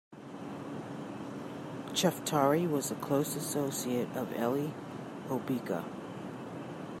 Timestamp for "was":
2.67-2.89